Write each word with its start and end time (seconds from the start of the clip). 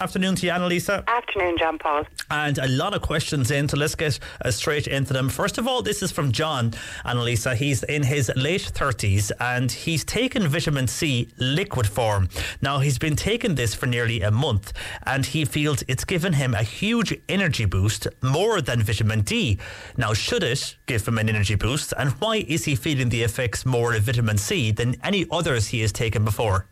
Afternoon 0.00 0.36
to 0.36 0.46
you, 0.46 0.52
Annalisa. 0.52 1.04
Afternoon, 1.08 1.58
John 1.58 1.76
Paul. 1.76 2.04
And 2.30 2.56
a 2.58 2.68
lot 2.68 2.94
of 2.94 3.02
questions 3.02 3.50
in, 3.50 3.68
so 3.68 3.76
let's 3.76 3.96
get 3.96 4.20
uh, 4.44 4.52
straight 4.52 4.86
into 4.86 5.12
them. 5.12 5.28
First 5.28 5.58
of 5.58 5.66
all, 5.66 5.82
this 5.82 6.04
is 6.04 6.12
from 6.12 6.30
John, 6.30 6.70
Annalisa. 7.04 7.56
He's 7.56 7.82
in 7.82 8.04
his 8.04 8.30
late 8.36 8.70
30s 8.72 9.32
and 9.40 9.72
he's 9.72 10.04
taken 10.04 10.46
vitamin 10.46 10.86
C 10.86 11.28
liquid 11.38 11.88
form. 11.88 12.28
Now, 12.62 12.78
he's 12.78 12.96
been 12.96 13.16
taking 13.16 13.56
this 13.56 13.74
for 13.74 13.86
nearly 13.86 14.22
a 14.22 14.30
month 14.30 14.72
and 15.04 15.26
he 15.26 15.44
feels 15.44 15.82
it's 15.88 16.04
given 16.04 16.34
him 16.34 16.54
a 16.54 16.62
huge 16.62 17.20
energy 17.28 17.64
boost, 17.64 18.06
more 18.22 18.60
than 18.60 18.84
vitamin 18.84 19.22
D. 19.22 19.58
Now, 19.96 20.14
should 20.14 20.44
it 20.44 20.76
give 20.86 21.08
him 21.08 21.18
an 21.18 21.28
energy 21.28 21.56
boost? 21.56 21.92
And 21.98 22.12
why 22.20 22.44
is 22.46 22.66
he 22.66 22.76
feeling 22.76 23.08
the 23.08 23.24
effects 23.24 23.66
more 23.66 23.94
of 23.94 24.04
vitamin 24.04 24.38
C 24.38 24.70
than 24.70 24.94
any 25.02 25.26
others 25.32 25.66
he 25.66 25.80
has 25.80 25.90
taken 25.90 26.24
before? 26.24 26.68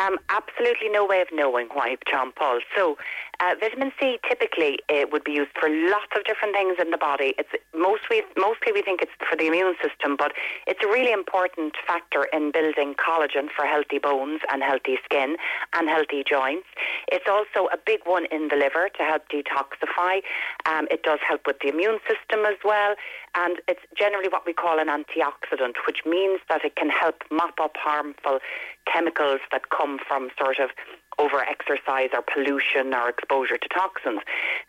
Um, 0.00 0.18
absolutely 0.30 0.88
no 0.88 1.04
way 1.04 1.20
of 1.20 1.28
knowing 1.30 1.68
why, 1.74 1.96
John 2.10 2.32
Paul. 2.32 2.60
So, 2.74 2.96
uh, 3.40 3.54
vitamin 3.58 3.92
C 3.98 4.18
typically 4.28 4.78
uh, 4.88 5.06
would 5.10 5.24
be 5.24 5.32
used 5.32 5.50
for 5.58 5.68
lots 5.68 6.12
of 6.16 6.24
different 6.24 6.54
things 6.54 6.76
in 6.80 6.90
the 6.90 6.98
body. 6.98 7.34
It's 7.38 7.50
mostly 7.74 8.22
mostly 8.36 8.72
we 8.72 8.82
think 8.82 9.00
it's 9.02 9.12
for 9.28 9.36
the 9.36 9.46
immune 9.46 9.74
system, 9.82 10.16
but 10.16 10.32
it's 10.66 10.82
a 10.84 10.88
really 10.88 11.12
important 11.12 11.74
factor 11.86 12.28
in 12.32 12.52
building 12.52 12.94
collagen 12.94 13.48
for 13.54 13.64
healthy 13.64 13.98
bones 13.98 14.40
and 14.52 14.62
healthy 14.62 14.98
skin 15.04 15.36
and 15.72 15.88
healthy 15.88 16.22
joints. 16.22 16.66
It's 17.08 17.26
also 17.28 17.68
a 17.72 17.78
big 17.78 18.00
one 18.04 18.26
in 18.30 18.48
the 18.48 18.56
liver 18.56 18.88
to 18.96 19.02
help 19.02 19.28
detoxify. 19.28 20.20
Um, 20.66 20.86
it 20.90 21.02
does 21.02 21.20
help 21.26 21.46
with 21.46 21.56
the 21.62 21.68
immune 21.68 21.98
system 22.06 22.44
as 22.44 22.58
well, 22.64 22.94
and 23.34 23.60
it's 23.68 23.80
generally 23.96 24.28
what 24.28 24.44
we 24.46 24.52
call 24.52 24.78
an 24.78 24.88
antioxidant, 24.88 25.76
which 25.86 26.04
means 26.04 26.40
that 26.48 26.64
it 26.64 26.76
can 26.76 26.90
help 26.90 27.22
mop 27.30 27.58
up 27.60 27.76
harmful 27.76 28.38
chemicals 28.92 29.40
that 29.52 29.70
come 29.70 29.98
from 30.06 30.30
sort 30.38 30.58
of 30.58 30.70
over 31.20 31.44
exercise 31.44 32.08
or 32.14 32.22
pollution 32.22 32.94
or 32.94 33.10
exposure 33.10 33.58
to 33.58 33.68
toxins. 33.68 34.20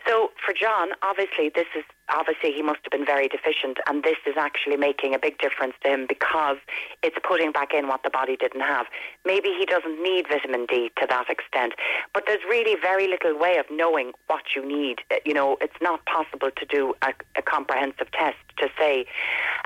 So 0.05 0.31
for 0.43 0.53
John, 0.53 0.89
obviously 1.01 1.49
this 1.53 1.67
is 1.77 1.85
obviously 2.15 2.51
he 2.51 2.61
must 2.61 2.79
have 2.83 2.91
been 2.91 3.05
very 3.05 3.27
deficient 3.27 3.77
and 3.87 4.03
this 4.03 4.17
is 4.25 4.35
actually 4.37 4.77
making 4.77 5.13
a 5.13 5.19
big 5.19 5.37
difference 5.39 5.73
to 5.83 5.89
him 5.89 6.05
because 6.07 6.57
it's 7.03 7.17
putting 7.27 7.51
back 7.51 7.73
in 7.73 7.87
what 7.87 8.03
the 8.03 8.09
body 8.09 8.35
didn't 8.35 8.61
have. 8.61 8.85
Maybe 9.25 9.49
he 9.57 9.65
doesn't 9.65 10.01
need 10.01 10.27
vitamin 10.27 10.65
D 10.65 10.91
to 10.99 11.07
that 11.09 11.29
extent, 11.29 11.73
but 12.13 12.23
there's 12.27 12.43
really 12.49 12.79
very 12.79 13.07
little 13.07 13.37
way 13.37 13.57
of 13.57 13.65
knowing 13.71 14.11
what 14.27 14.55
you 14.55 14.65
need. 14.65 14.99
Uh, 15.09 15.15
you 15.25 15.33
know, 15.33 15.57
it's 15.61 15.79
not 15.81 16.05
possible 16.05 16.49
to 16.55 16.65
do 16.65 16.93
a, 17.01 17.13
a 17.37 17.41
comprehensive 17.41 18.11
test 18.11 18.37
to 18.57 18.67
say 18.77 19.05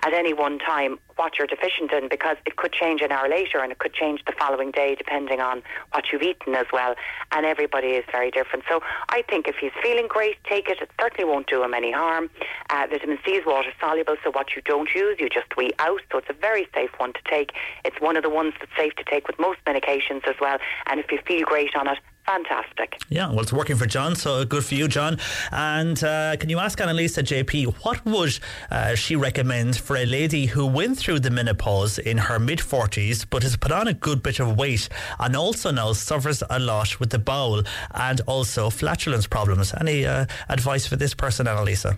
at 0.06 0.13
any 0.13 0.33
one 0.33 0.59
time 0.59 0.97
what 1.16 1.38
you're 1.38 1.47
deficient 1.47 1.91
in 1.91 2.09
because 2.09 2.38
it 2.45 2.57
could 2.57 2.73
change 2.73 3.01
an 3.01 3.12
hour 3.12 3.29
later 3.29 3.59
and 3.59 3.72
it 3.72 3.79
could 3.79 3.94
change 3.94 4.22
the 4.25 4.33
following 4.38 4.72
day 4.72 4.95
depending 4.95 5.39
on 5.39 5.63
what 5.91 6.06
you've 6.12 6.22
eaten 6.22 6.56
as 6.56 6.66
well. 6.73 6.95
And 7.31 7.45
everybody 7.45 7.89
is 7.89 8.03
very 8.12 8.31
different. 8.31 8.66
So 8.69 8.81
I 9.09 9.23
think 9.29 9.47
if 9.47 9.56
he's 9.59 9.72
feeling 9.81 10.07
great, 10.07 10.35
take 10.44 10.69
it. 10.69 10.81
It 10.81 10.89
certainly 11.00 11.29
won't 11.29 11.47
do 11.47 11.63
him 11.63 11.73
any 11.73 11.91
harm. 11.91 12.29
Uh, 12.69 12.88
vitamin 12.90 13.18
C 13.25 13.31
is 13.34 13.46
water 13.46 13.72
soluble, 13.79 14.16
so 14.23 14.31
what 14.31 14.56
you 14.56 14.62
don't 14.63 14.90
use, 14.94 15.18
you 15.19 15.29
just 15.29 15.56
wee 15.56 15.72
out. 15.79 16.01
So 16.12 16.18
it's 16.18 16.29
a 16.29 16.34
very 16.34 16.68
safe 16.74 16.92
one 16.98 17.13
to 17.13 17.19
take. 17.30 17.51
It's 17.83 18.00
one 18.00 18.18
of 18.18 18.24
the 18.24 18.30
ones 18.30 18.54
that's 18.59 18.71
safe 18.77 18.95
to 18.95 19.04
take 19.04 19.27
with 19.27 19.39
most 19.39 19.59
medications 19.65 20.27
as 20.27 20.36
well. 20.39 20.57
And 20.88 21.00
if 21.00 21.12
you 21.12 21.19
feel 21.25 21.45
great 21.45 21.75
on 21.75 21.88
it, 21.88 22.00
fantastic. 22.25 22.98
Yeah, 23.09 23.30
well, 23.30 23.42
it's 23.42 23.54
working 23.54 23.75
for 23.75 23.86
John, 23.86 24.15
so 24.15 24.45
good 24.45 24.65
for 24.65 24.75
you, 24.75 24.88
John. 24.88 25.19
And 25.51 26.04
uh, 26.04 26.36
can 26.38 26.50
you 26.50 26.59
ask 26.59 26.80
Annalisa 26.80 27.24
JP 27.24 27.75
what 27.83 28.04
would 28.06 28.39
uh, 28.71 28.95
she 28.95 29.15
recommend 29.15 29.77
for 29.77 29.95
a 29.95 30.06
lady 30.06 30.48
who 30.48 30.65
went 30.65 30.98
through 30.98 31.19
the 31.19 31.30
menopause 31.30 32.00
in 32.00 32.18
her 32.18 32.39
mid 32.39 32.59
40s 32.59 33.25
but 33.30 33.44
has 33.44 33.56
put 33.56 33.71
on 33.71 33.88
a 33.88 33.94
good 33.94 34.24
bit 34.24 34.39
of 34.39 34.57
weight 34.57 34.89
and 35.19 35.36
also 35.36 35.71
now 35.71 35.94
suffers 35.94 36.42
a 36.50 36.59
lot 36.59 37.00
with 37.00 37.12
the 37.12 37.19
bowel 37.19 37.62
and 37.94 38.21
also 38.21 38.69
flatulence 38.69 39.27
problems? 39.27 39.74
Any 39.80 40.06
uh, 40.06 40.25
advice 40.50 40.88
for 40.88 40.95
this 40.95 41.13
person, 41.13 41.45
Annalisa? 41.45 41.98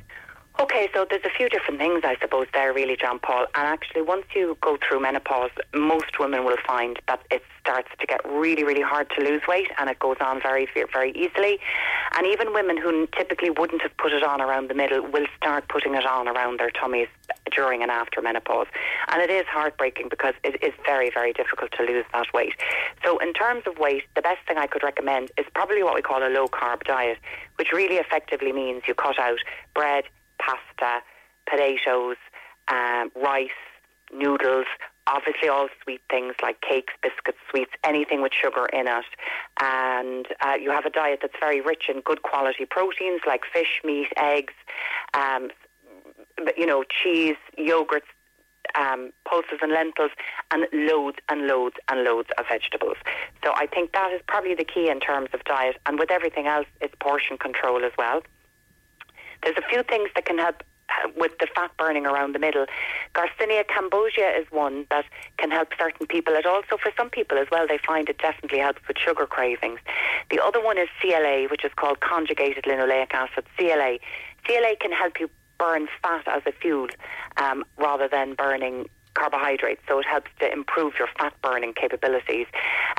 Okay, 0.59 0.89
so 0.91 1.05
there's 1.07 1.23
a 1.23 1.29
few 1.29 1.49
different 1.49 1.79
things, 1.79 2.01
I 2.03 2.15
suppose, 2.19 2.47
there, 2.51 2.73
really, 2.73 2.95
John 2.95 3.19
Paul. 3.19 3.45
And 3.53 3.67
actually, 3.67 4.01
once 4.01 4.25
you 4.35 4.57
go 4.59 4.75
through 4.77 4.99
menopause, 5.01 5.51
most 5.75 6.17
women 6.19 6.45
will 6.45 6.57
find 6.65 6.99
that 7.07 7.21
it 7.29 7.43
starts 7.61 7.89
to 7.99 8.07
get 8.07 8.21
really, 8.25 8.63
really 8.63 8.81
hard 8.81 9.07
to 9.11 9.23
lose 9.23 9.43
weight, 9.47 9.67
and 9.77 9.87
it 9.87 9.99
goes 9.99 10.17
on 10.19 10.41
very, 10.41 10.67
very 10.91 11.11
easily. 11.11 11.59
And 12.17 12.25
even 12.25 12.53
women 12.53 12.75
who 12.75 13.07
typically 13.15 13.51
wouldn't 13.51 13.83
have 13.83 13.95
put 13.97 14.13
it 14.13 14.23
on 14.23 14.41
around 14.41 14.69
the 14.69 14.73
middle 14.73 15.03
will 15.03 15.27
start 15.37 15.67
putting 15.69 15.93
it 15.93 16.07
on 16.07 16.27
around 16.27 16.59
their 16.59 16.71
tummies 16.71 17.07
during 17.55 17.83
and 17.83 17.91
after 17.91 18.19
menopause. 18.19 18.67
And 19.09 19.21
it 19.21 19.29
is 19.29 19.45
heartbreaking 19.45 20.07
because 20.09 20.33
it 20.43 20.63
is 20.63 20.73
very, 20.83 21.11
very 21.11 21.33
difficult 21.33 21.71
to 21.73 21.83
lose 21.83 22.05
that 22.13 22.33
weight. 22.33 22.53
So, 23.05 23.19
in 23.19 23.33
terms 23.33 23.63
of 23.67 23.77
weight, 23.77 24.05
the 24.15 24.23
best 24.23 24.39
thing 24.47 24.57
I 24.57 24.65
could 24.65 24.81
recommend 24.81 25.29
is 25.37 25.45
probably 25.53 25.83
what 25.83 25.93
we 25.93 26.01
call 26.01 26.25
a 26.25 26.31
low 26.33 26.47
carb 26.47 26.83
diet, 26.83 27.19
which 27.57 27.71
really 27.71 27.97
effectively 27.97 28.51
means 28.51 28.83
you 28.87 28.95
cut 28.95 29.19
out 29.19 29.37
bread 29.75 30.05
pasta, 30.39 31.03
potatoes, 31.49 32.17
um, 32.67 33.11
rice, 33.15 33.49
noodles, 34.13 34.65
obviously 35.07 35.47
all 35.47 35.67
sweet 35.83 36.01
things 36.09 36.35
like 36.41 36.61
cakes, 36.61 36.93
biscuits, 37.01 37.37
sweets, 37.49 37.71
anything 37.83 38.21
with 38.21 38.33
sugar 38.33 38.65
in 38.73 38.87
it. 38.87 39.05
And 39.61 40.27
uh, 40.41 40.55
you 40.61 40.71
have 40.71 40.85
a 40.85 40.89
diet 40.89 41.19
that's 41.21 41.35
very 41.39 41.61
rich 41.61 41.85
in 41.89 42.01
good 42.01 42.21
quality 42.21 42.65
proteins 42.65 43.21
like 43.25 43.41
fish, 43.51 43.81
meat, 43.83 44.09
eggs, 44.17 44.53
um, 45.13 45.49
you 46.57 46.65
know, 46.65 46.83
cheese, 46.83 47.37
yogurts, 47.57 48.01
um, 48.77 49.11
pulses 49.25 49.59
and 49.61 49.71
lentils, 49.71 50.11
and 50.51 50.67
loads 50.73 51.17
and 51.29 51.47
loads 51.47 51.77
and 51.89 52.03
loads 52.03 52.29
of 52.37 52.45
vegetables. 52.47 52.97
So 53.43 53.53
I 53.55 53.65
think 53.65 53.93
that 53.93 54.11
is 54.11 54.21
probably 54.27 54.55
the 54.55 54.65
key 54.65 54.89
in 54.89 54.99
terms 54.99 55.29
of 55.33 55.43
diet. 55.45 55.77
And 55.85 55.97
with 55.97 56.11
everything 56.11 56.47
else, 56.47 56.67
it's 56.81 56.93
portion 56.99 57.37
control 57.37 57.85
as 57.85 57.93
well. 57.97 58.21
There's 59.43 59.57
a 59.57 59.67
few 59.69 59.83
things 59.83 60.09
that 60.15 60.25
can 60.25 60.37
help 60.37 60.63
uh, 60.89 61.09
with 61.17 61.31
the 61.39 61.47
fat 61.53 61.71
burning 61.77 62.05
around 62.05 62.33
the 62.33 62.39
middle. 62.39 62.65
Garcinia 63.13 63.63
cambogia 63.65 64.39
is 64.39 64.45
one 64.51 64.85
that 64.89 65.05
can 65.37 65.51
help 65.51 65.69
certain 65.77 66.07
people. 66.07 66.33
It 66.33 66.45
also, 66.45 66.77
for 66.81 66.91
some 66.97 67.09
people 67.09 67.37
as 67.37 67.47
well, 67.51 67.67
they 67.67 67.79
find 67.85 68.07
it 68.07 68.19
definitely 68.19 68.59
helps 68.59 68.87
with 68.87 68.97
sugar 68.97 69.25
cravings. 69.25 69.79
The 70.31 70.39
other 70.39 70.63
one 70.63 70.77
is 70.77 70.87
CLA, 71.01 71.47
which 71.49 71.65
is 71.65 71.71
called 71.75 71.99
conjugated 71.99 72.63
linoleic 72.63 73.13
acid. 73.13 73.45
CLA. 73.57 73.99
CLA 74.45 74.75
can 74.79 74.91
help 74.91 75.19
you 75.19 75.29
burn 75.59 75.87
fat 76.01 76.27
as 76.27 76.43
a 76.45 76.51
fuel 76.51 76.87
um, 77.37 77.63
rather 77.77 78.07
than 78.07 78.35
burning 78.35 78.87
carbohydrates, 79.17 79.81
so 79.87 79.99
it 79.99 80.05
helps 80.05 80.29
to 80.39 80.51
improve 80.51 80.93
your 80.99 81.07
fat 81.17 81.33
burning 81.41 81.73
capabilities. 81.73 82.47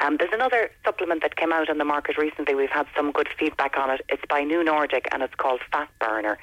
Um, 0.03 0.17
there's 0.19 0.33
another 0.33 0.71
supplement 0.85 1.23
that 1.23 1.37
came 1.37 1.53
out 1.53 1.71
on 1.71 1.79
the 1.79 1.85
market 1.85 2.19
recently. 2.19 2.55
We've 2.55 2.71
had 2.71 2.87
some 2.97 3.13
good 3.13 3.29
feedback 3.39 3.77
on 3.79 3.91
it. 3.91 4.01
It's 4.09 4.23
by 4.29 4.43
New 4.43 4.65
Nordic 4.65 5.07
and 5.13 5.23
it's 5.23 5.35
called 5.35 5.61
Fat 5.73 5.89
Burner. 6.01 6.39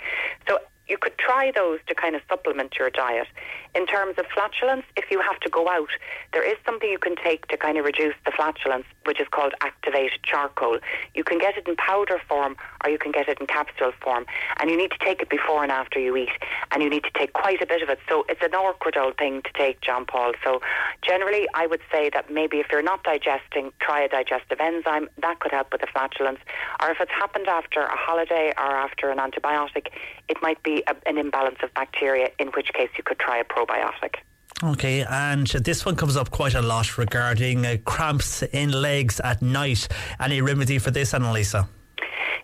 So 0.47 0.59
you 0.87 0.97
could 0.97 1.17
try 1.17 1.51
those 1.53 1.79
to 1.87 1.95
kind 1.95 2.15
of 2.15 2.21
supplement 2.29 2.75
your 2.77 2.89
diet. 2.89 3.27
In 3.73 3.85
terms 3.87 4.15
of 4.17 4.25
flatulence, 4.33 4.85
if 4.95 5.05
you 5.09 5.19
have 5.19 5.39
to 5.41 5.49
go 5.49 5.67
out, 5.67 5.89
there 6.31 6.47
is 6.47 6.57
something 6.65 6.89
you 6.89 6.99
can 6.99 7.15
take 7.15 7.47
to 7.47 7.57
kind 7.57 7.77
of 7.77 7.85
reduce 7.85 8.13
the 8.25 8.31
flatulence, 8.31 8.85
which 9.05 9.19
is 9.19 9.27
called 9.31 9.53
activated 9.61 10.19
charcoal. 10.23 10.79
You 11.13 11.23
can 11.23 11.37
get 11.37 11.57
it 11.57 11.67
in 11.67 11.75
powder 11.75 12.19
form 12.27 12.55
or 12.83 12.89
you 12.89 12.97
can 12.97 13.11
get 13.11 13.29
it 13.29 13.39
in 13.39 13.47
capsule 13.47 13.93
form. 14.01 14.25
And 14.59 14.69
you 14.69 14.77
need 14.77 14.91
to 14.91 14.97
take 14.99 15.21
it 15.21 15.29
before 15.29 15.63
and 15.63 15.71
after 15.71 15.99
you 15.99 16.15
eat. 16.15 16.29
And 16.71 16.83
you 16.83 16.89
need 16.89 17.03
to 17.03 17.11
take 17.17 17.33
quite 17.33 17.61
a 17.61 17.65
bit 17.65 17.81
of 17.81 17.89
it. 17.89 17.99
So 18.09 18.25
it's 18.29 18.41
an 18.43 18.53
awkward 18.53 18.97
old 18.97 19.17
thing 19.17 19.41
to 19.41 19.49
take, 19.53 19.81
John 19.81 20.05
Paul. 20.05 20.33
So 20.43 20.61
generally, 21.01 21.47
I 21.53 21.67
would 21.67 21.81
say 21.91 22.09
that 22.13 22.31
maybe 22.31 22.59
if 22.59 22.67
you're 22.71 22.81
not 22.81 23.03
digesting, 23.03 23.71
try 23.79 24.01
a 24.01 24.09
digestive 24.09 24.59
enzyme. 24.59 25.09
That 25.21 25.39
could 25.39 25.51
help 25.51 25.71
with 25.71 25.81
the 25.81 25.87
flatulence. 25.87 26.39
Or 26.81 26.91
if 26.91 26.97
it's 26.99 27.11
happened 27.11 27.47
after 27.47 27.81
a 27.81 27.95
holiday 27.95 28.53
or 28.57 28.71
after 28.75 29.09
an 29.09 29.17
antibiotic, 29.17 29.87
it 30.27 30.37
might 30.41 30.61
be 30.63 30.83
a, 30.87 30.95
an 31.07 31.17
imbalance 31.17 31.59
of 31.63 31.73
bacteria, 31.73 32.29
in 32.39 32.47
which 32.49 32.69
case 32.73 32.89
you 32.97 33.03
could 33.03 33.19
try 33.19 33.37
a 33.37 33.43
probiotic. 33.43 34.15
Okay, 34.63 35.03
and 35.03 35.47
this 35.47 35.85
one 35.85 35.97
comes 35.97 36.15
up 36.15 36.31
quite 36.31 36.55
a 36.55 36.61
lot 36.61 36.97
regarding 36.97 37.65
uh, 37.65 37.75
cramps 37.83 38.41
in 38.41 38.71
legs 38.71 39.19
at 39.19 39.41
night. 39.41 39.87
Any 40.19 40.41
remedy 40.41 40.79
for 40.79 40.91
this, 40.91 41.11
Annalisa? 41.11 41.67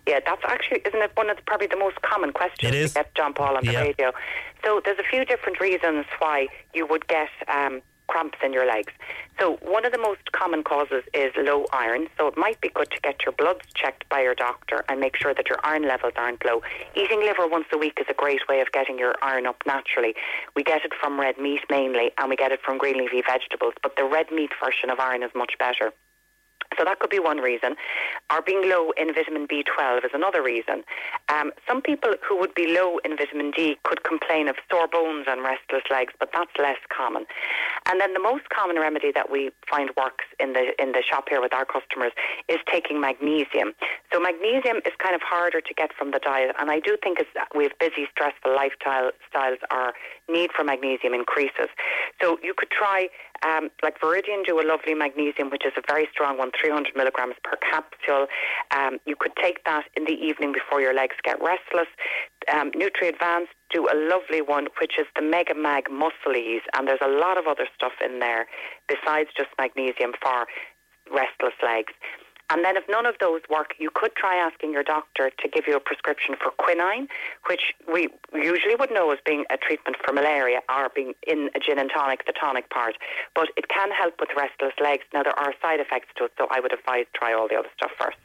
Yeah, 0.06 0.20
that's 0.26 0.42
actually, 0.46 0.82
isn't 0.86 1.00
it 1.00 1.12
one 1.14 1.30
of 1.30 1.36
the, 1.36 1.42
probably 1.44 1.68
the 1.68 1.76
most 1.76 2.02
common 2.02 2.32
questions 2.32 2.68
it 2.68 2.74
is. 2.74 2.92
to 2.92 3.00
get 3.00 3.14
John 3.14 3.32
Paul 3.32 3.56
on 3.56 3.64
the 3.64 3.72
yeah. 3.72 3.80
radio? 3.80 4.12
So 4.62 4.82
there's 4.84 4.98
a 4.98 5.08
few 5.10 5.24
different 5.24 5.58
reasons 5.58 6.04
why 6.18 6.48
you 6.74 6.86
would 6.86 7.06
get 7.06 7.28
um, 7.48 7.80
cramps 8.12 8.38
in 8.44 8.52
your 8.52 8.66
legs. 8.66 8.92
So 9.40 9.56
one 9.62 9.86
of 9.86 9.92
the 9.92 9.98
most 9.98 10.30
common 10.32 10.62
causes 10.62 11.02
is 11.14 11.32
low 11.36 11.64
iron. 11.72 12.08
So 12.18 12.26
it 12.28 12.36
might 12.36 12.60
be 12.60 12.68
good 12.68 12.90
to 12.90 13.00
get 13.00 13.16
your 13.24 13.32
bloods 13.32 13.64
checked 13.74 14.06
by 14.10 14.20
your 14.20 14.34
doctor 14.34 14.84
and 14.90 15.00
make 15.00 15.16
sure 15.16 15.32
that 15.32 15.48
your 15.48 15.58
iron 15.64 15.88
levels 15.88 16.12
aren't 16.16 16.44
low. 16.44 16.60
Eating 16.94 17.20
liver 17.20 17.48
once 17.48 17.64
a 17.72 17.78
week 17.78 17.96
is 17.98 18.06
a 18.10 18.14
great 18.14 18.42
way 18.50 18.60
of 18.60 18.70
getting 18.70 18.98
your 18.98 19.14
iron 19.22 19.46
up 19.46 19.62
naturally. 19.64 20.14
We 20.54 20.62
get 20.62 20.84
it 20.84 20.92
from 21.00 21.18
red 21.18 21.38
meat 21.38 21.62
mainly, 21.70 22.10
and 22.18 22.28
we 22.28 22.36
get 22.36 22.52
it 22.52 22.60
from 22.62 22.76
green 22.76 22.98
leafy 22.98 23.22
vegetables. 23.26 23.72
But 23.82 23.96
the 23.96 24.04
red 24.04 24.26
meat 24.30 24.50
version 24.62 24.90
of 24.90 25.00
iron 25.00 25.22
is 25.22 25.30
much 25.34 25.54
better. 25.58 25.90
So 26.78 26.84
that 26.84 26.98
could 27.00 27.10
be 27.10 27.18
one 27.18 27.38
reason. 27.38 27.76
Or 28.30 28.42
being 28.42 28.68
low 28.68 28.90
in 28.96 29.14
vitamin 29.14 29.46
B12 29.46 30.04
is 30.04 30.10
another 30.14 30.42
reason. 30.42 30.84
Um, 31.28 31.52
some 31.66 31.82
people 31.82 32.14
who 32.26 32.38
would 32.38 32.54
be 32.54 32.66
low 32.72 32.98
in 33.04 33.16
vitamin 33.16 33.50
D 33.50 33.76
could 33.84 34.04
complain 34.04 34.48
of 34.48 34.56
sore 34.70 34.88
bones 34.88 35.26
and 35.28 35.42
restless 35.42 35.82
legs, 35.90 36.12
but 36.18 36.30
that's 36.32 36.50
less 36.58 36.78
common. 36.94 37.26
And 37.86 38.00
then 38.00 38.14
the 38.14 38.20
most 38.20 38.48
common 38.48 38.76
remedy 38.76 39.12
that 39.14 39.30
we 39.30 39.50
find 39.68 39.90
works 39.96 40.24
in 40.38 40.52
the 40.52 40.72
in 40.80 40.92
the 40.92 41.02
shop 41.02 41.28
here 41.28 41.40
with 41.40 41.52
our 41.52 41.64
customers 41.64 42.12
is 42.48 42.58
taking 42.70 43.00
magnesium. 43.00 43.72
So 44.12 44.20
magnesium 44.20 44.78
is 44.86 44.92
kind 44.98 45.14
of 45.14 45.22
harder 45.22 45.60
to 45.60 45.74
get 45.74 45.90
from 45.92 46.10
the 46.10 46.18
diet, 46.18 46.54
and 46.58 46.70
I 46.70 46.80
do 46.80 46.96
think 47.02 47.20
as 47.20 47.26
we 47.54 47.64
have 47.64 47.78
busy, 47.78 48.06
stressful 48.10 48.54
lifestyle 48.54 49.10
styles, 49.28 49.58
our 49.70 49.92
need 50.30 50.50
for 50.54 50.64
magnesium 50.64 51.14
increases. 51.14 51.68
So 52.20 52.38
you 52.42 52.54
could 52.56 52.70
try 52.70 53.08
um, 53.44 53.70
like 53.82 54.00
Viridian 54.00 54.44
do 54.46 54.60
a 54.60 54.66
lovely 54.66 54.94
magnesium, 54.94 55.50
which 55.50 55.66
is 55.66 55.72
a 55.76 55.82
very 55.86 56.08
strong 56.12 56.38
one, 56.38 56.50
300 56.58 56.94
milligrams 56.94 57.34
per 57.42 57.56
capsule. 57.58 58.26
Um, 58.70 58.98
you 59.06 59.16
could 59.18 59.32
take 59.40 59.64
that 59.64 59.84
in 59.96 60.04
the 60.04 60.12
evening 60.12 60.52
before 60.52 60.80
your 60.80 60.94
legs 60.94 61.16
get 61.24 61.42
restless. 61.42 61.88
Um, 62.52 62.70
Nutri 62.72 63.08
Advanced 63.08 63.52
do 63.70 63.88
a 63.88 63.96
lovely 63.96 64.42
one, 64.42 64.68
which 64.80 64.92
is 64.98 65.06
the 65.16 65.22
Mega 65.22 65.54
Mag 65.54 65.90
Muscle 65.90 66.36
Ease, 66.36 66.62
and 66.74 66.86
there's 66.86 67.02
a 67.02 67.10
lot 67.10 67.38
of 67.38 67.46
other 67.46 67.66
stuff 67.74 67.92
in 68.04 68.20
there 68.20 68.46
besides 68.88 69.30
just 69.36 69.50
magnesium 69.58 70.12
for 70.22 70.46
restless 71.10 71.54
legs. 71.62 71.92
And 72.52 72.62
then 72.62 72.76
if 72.76 72.84
none 72.86 73.06
of 73.06 73.14
those 73.18 73.40
work, 73.48 73.74
you 73.78 73.88
could 73.94 74.14
try 74.14 74.36
asking 74.36 74.72
your 74.72 74.82
doctor 74.82 75.30
to 75.30 75.48
give 75.48 75.64
you 75.66 75.74
a 75.74 75.80
prescription 75.80 76.34
for 76.36 76.50
quinine, 76.50 77.08
which 77.48 77.72
we 77.90 78.08
usually 78.34 78.74
would 78.74 78.90
know 78.90 79.10
as 79.10 79.18
being 79.24 79.46
a 79.48 79.56
treatment 79.56 79.96
for 80.04 80.12
malaria 80.12 80.60
or 80.68 80.90
being 80.94 81.14
in 81.26 81.48
a 81.54 81.58
gin 81.58 81.78
and 81.78 81.90
tonic, 81.90 82.26
the 82.26 82.34
tonic 82.38 82.68
part. 82.68 82.96
But 83.34 83.48
it 83.56 83.68
can 83.68 83.90
help 83.90 84.20
with 84.20 84.28
restless 84.36 84.74
legs. 84.82 85.04
Now, 85.14 85.22
there 85.22 85.38
are 85.38 85.54
side 85.62 85.80
effects 85.80 86.08
to 86.16 86.24
it, 86.26 86.32
so 86.36 86.46
I 86.50 86.60
would 86.60 86.74
advise 86.74 87.06
try 87.14 87.32
all 87.32 87.48
the 87.48 87.56
other 87.56 87.70
stuff 87.74 87.92
first. 87.98 88.18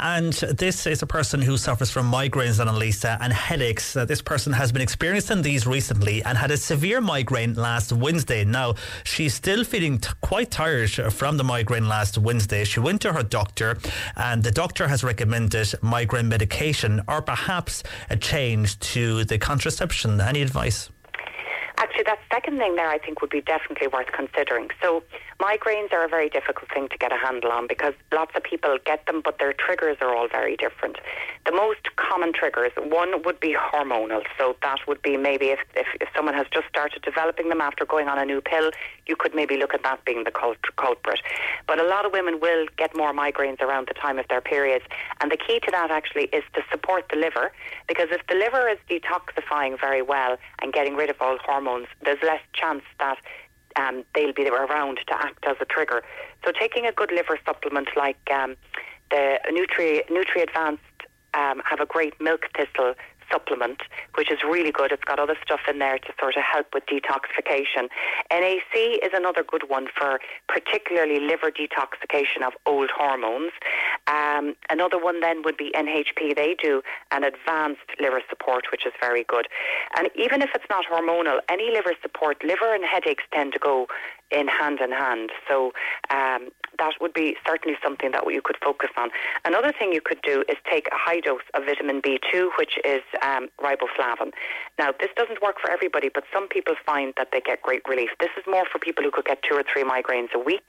And 0.00 0.32
this 0.32 0.86
is 0.86 1.02
a 1.02 1.06
person 1.06 1.42
who 1.42 1.56
suffers 1.56 1.90
from 1.90 2.10
migraines, 2.10 2.64
Annalisa, 2.64 3.18
and 3.20 3.32
headaches. 3.32 3.96
Uh, 3.96 4.04
this 4.04 4.22
person 4.22 4.52
has 4.52 4.70
been 4.70 4.82
experiencing 4.82 5.42
these 5.42 5.66
recently 5.66 6.22
and 6.22 6.38
had 6.38 6.50
a 6.50 6.56
severe 6.56 7.00
migraine 7.00 7.54
last 7.54 7.92
Wednesday. 7.92 8.44
Now, 8.44 8.74
she's 9.04 9.34
still 9.34 9.64
feeling 9.64 9.98
t- 9.98 10.10
quite 10.20 10.50
tired 10.50 10.90
from 11.12 11.36
the 11.36 11.44
migraine 11.44 11.88
last 11.88 12.16
Wednesday. 12.18 12.64
She 12.64 12.80
went 12.80 13.00
to 13.02 13.12
her 13.12 13.22
doctor, 13.22 13.78
and 14.16 14.42
the 14.42 14.52
doctor 14.52 14.88
has 14.88 15.02
recommended 15.02 15.74
migraine 15.82 16.28
medication 16.28 17.02
or 17.08 17.20
perhaps 17.20 17.82
a 18.10 18.16
change 18.16 18.78
to 18.80 19.24
the 19.24 19.38
contraception. 19.38 20.20
Any 20.20 20.42
advice? 20.42 20.90
Actually, 21.78 22.02
that 22.06 22.18
second 22.32 22.58
thing 22.58 22.74
there 22.74 22.88
I 22.88 22.98
think 22.98 23.20
would 23.20 23.30
be 23.30 23.40
definitely 23.40 23.86
worth 23.86 24.08
considering. 24.08 24.68
So, 24.82 25.04
migraines 25.38 25.92
are 25.92 26.04
a 26.04 26.08
very 26.08 26.28
difficult 26.28 26.68
thing 26.74 26.88
to 26.88 26.98
get 26.98 27.12
a 27.12 27.16
handle 27.16 27.52
on 27.52 27.68
because 27.68 27.94
lots 28.12 28.32
of 28.34 28.42
people 28.42 28.78
get 28.84 29.06
them, 29.06 29.22
but 29.24 29.38
their 29.38 29.52
triggers 29.52 29.96
are 30.00 30.12
all 30.12 30.26
very 30.26 30.56
different. 30.56 30.96
The 31.46 31.52
most 31.52 31.94
common 31.94 32.32
triggers, 32.32 32.72
one 32.76 33.22
would 33.22 33.38
be 33.38 33.54
hormonal. 33.54 34.22
So, 34.36 34.56
that 34.62 34.78
would 34.88 35.00
be 35.02 35.16
maybe 35.16 35.50
if, 35.50 35.60
if, 35.76 35.86
if 36.00 36.08
someone 36.16 36.34
has 36.34 36.48
just 36.52 36.66
started 36.68 37.02
developing 37.02 37.48
them 37.48 37.60
after 37.60 37.86
going 37.86 38.08
on 38.08 38.18
a 38.18 38.24
new 38.24 38.40
pill, 38.40 38.72
you 39.06 39.14
could 39.14 39.32
maybe 39.32 39.56
look 39.56 39.72
at 39.72 39.84
that 39.84 40.04
being 40.04 40.24
the 40.24 40.32
cult- 40.32 40.74
culprit. 40.76 41.20
But 41.68 41.78
a 41.78 41.84
lot 41.84 42.06
of 42.06 42.12
women 42.12 42.40
will 42.40 42.66
get 42.76 42.96
more 42.96 43.12
migraines 43.12 43.60
around 43.60 43.86
the 43.86 43.94
time 43.94 44.18
of 44.18 44.26
their 44.26 44.40
periods. 44.40 44.84
And 45.20 45.30
the 45.30 45.36
key 45.36 45.60
to 45.60 45.70
that 45.70 45.92
actually 45.92 46.24
is 46.32 46.42
to 46.54 46.62
support 46.72 47.04
the 47.08 47.16
liver 47.16 47.52
because 47.86 48.08
if 48.10 48.26
the 48.26 48.34
liver 48.34 48.68
is 48.68 48.78
detoxifying 48.90 49.78
very 49.80 50.02
well 50.02 50.38
and 50.60 50.72
getting 50.72 50.96
rid 50.96 51.08
of 51.08 51.16
all 51.20 51.38
hormones, 51.44 51.67
there's 52.04 52.22
less 52.22 52.40
chance 52.52 52.82
that 52.98 53.18
um, 53.76 54.04
they'll 54.14 54.32
be 54.32 54.48
around 54.48 54.98
to 55.06 55.14
act 55.14 55.44
as 55.46 55.56
a 55.60 55.64
trigger. 55.64 56.02
So 56.44 56.52
taking 56.52 56.86
a 56.86 56.92
good 56.92 57.12
liver 57.12 57.38
supplement 57.46 57.88
like 57.96 58.18
um, 58.32 58.56
the 59.10 59.38
Nutri, 59.50 60.06
Nutri 60.08 60.42
Advanced 60.42 60.82
um, 61.34 61.62
have 61.64 61.80
a 61.80 61.86
great 61.86 62.20
milk 62.20 62.46
thistle 62.56 62.94
supplement, 63.30 63.82
which 64.14 64.30
is 64.30 64.38
really 64.42 64.72
good. 64.72 64.92
It's 64.92 65.04
got 65.04 65.18
other 65.18 65.36
stuff 65.44 65.60
in 65.68 65.78
there 65.78 65.98
to 65.98 66.12
sort 66.18 66.36
of 66.36 66.42
help 66.42 66.68
with 66.72 66.84
detoxification. 66.86 67.88
NAC 68.30 68.74
is 69.02 69.12
another 69.12 69.44
good 69.44 69.68
one 69.68 69.86
for 69.96 70.18
particularly 70.48 71.20
liver 71.20 71.50
detoxification 71.50 72.46
of 72.46 72.54
old 72.66 72.90
hormones. 72.96 73.52
Um, 74.38 74.54
another 74.70 74.98
one 74.98 75.20
then 75.20 75.42
would 75.44 75.56
be 75.56 75.72
NHP. 75.74 76.36
They 76.36 76.56
do 76.60 76.82
an 77.10 77.24
advanced 77.24 77.88
liver 78.00 78.22
support, 78.28 78.66
which 78.70 78.86
is 78.86 78.92
very 79.00 79.24
good. 79.24 79.48
And 79.96 80.08
even 80.14 80.42
if 80.42 80.50
it's 80.54 80.64
not 80.70 80.84
hormonal, 80.90 81.38
any 81.48 81.70
liver 81.70 81.94
support, 82.02 82.42
liver 82.44 82.74
and 82.74 82.84
headaches 82.84 83.24
tend 83.32 83.52
to 83.54 83.58
go 83.58 83.86
in 84.30 84.48
hand 84.48 84.80
in 84.80 84.92
hand. 84.92 85.30
So 85.48 85.72
um, 86.10 86.50
that 86.78 86.94
would 87.00 87.12
be 87.12 87.36
certainly 87.46 87.76
something 87.82 88.12
that 88.12 88.22
you 88.28 88.42
could 88.42 88.56
focus 88.62 88.90
on. 88.96 89.10
Another 89.44 89.72
thing 89.72 89.92
you 89.92 90.00
could 90.00 90.20
do 90.22 90.44
is 90.48 90.56
take 90.70 90.86
a 90.88 90.96
high 90.96 91.20
dose 91.20 91.42
of 91.54 91.64
vitamin 91.64 92.00
B2, 92.00 92.50
which 92.58 92.78
is 92.84 93.02
um, 93.22 93.48
riboflavin. 93.60 94.32
Now, 94.78 94.92
this 94.98 95.10
doesn't 95.16 95.42
work 95.42 95.56
for 95.60 95.70
everybody, 95.70 96.08
but 96.12 96.24
some 96.32 96.48
people 96.48 96.74
find 96.84 97.12
that 97.16 97.28
they 97.32 97.40
get 97.40 97.62
great 97.62 97.82
relief. 97.88 98.10
This 98.20 98.30
is 98.36 98.44
more 98.46 98.64
for 98.70 98.78
people 98.78 99.04
who 99.04 99.10
could 99.10 99.24
get 99.24 99.42
two 99.42 99.56
or 99.56 99.64
three 99.64 99.84
migraines 99.84 100.32
a 100.34 100.38
week. 100.38 100.68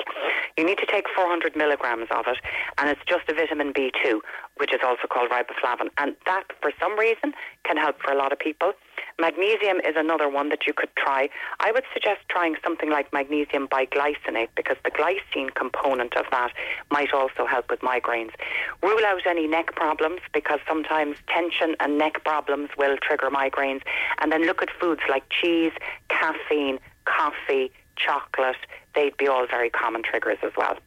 You 0.57 0.65
need 0.65 0.77
to 0.79 0.85
take 0.85 1.05
400 1.15 1.55
milligrams 1.55 2.07
of 2.11 2.25
it, 2.27 2.37
and 2.77 2.89
it's 2.89 3.01
just 3.07 3.29
a 3.29 3.33
vitamin 3.33 3.73
B2, 3.73 4.19
which 4.59 4.73
is 4.73 4.81
also 4.83 5.07
called 5.09 5.29
riboflavin. 5.29 5.89
And 5.97 6.15
that, 6.25 6.43
for 6.61 6.71
some 6.79 6.97
reason, 6.99 7.33
can 7.63 7.77
help 7.77 8.01
for 8.01 8.11
a 8.11 8.17
lot 8.17 8.31
of 8.31 8.39
people. 8.39 8.73
Magnesium 9.19 9.77
is 9.77 9.95
another 9.95 10.29
one 10.29 10.49
that 10.49 10.67
you 10.67 10.73
could 10.73 10.89
try. 10.97 11.29
I 11.59 11.71
would 11.71 11.83
suggest 11.93 12.21
trying 12.29 12.55
something 12.63 12.89
like 12.89 13.11
magnesium 13.13 13.67
biglycinate 13.67 14.49
because 14.55 14.77
the 14.83 14.91
glycine 14.91 15.53
component 15.55 16.15
of 16.17 16.25
that 16.31 16.51
might 16.91 17.13
also 17.13 17.45
help 17.45 17.69
with 17.69 17.79
migraines. 17.79 18.31
Rule 18.83 19.05
out 19.05 19.25
any 19.25 19.47
neck 19.47 19.75
problems 19.75 20.21
because 20.33 20.59
sometimes 20.67 21.17
tension 21.27 21.75
and 21.79 21.97
neck 21.97 22.23
problems 22.23 22.69
will 22.77 22.97
trigger 23.01 23.29
migraines. 23.29 23.81
And 24.19 24.31
then 24.31 24.45
look 24.45 24.61
at 24.61 24.69
foods 24.79 25.01
like 25.09 25.23
cheese, 25.29 25.73
caffeine, 26.09 26.79
coffee, 27.05 27.71
chocolate. 27.95 28.57
They'd 28.95 29.17
be 29.17 29.27
all 29.27 29.47
very 29.47 29.69
common 29.69 30.03
triggers 30.03 30.37
as 30.43 30.51
well. 30.57 30.77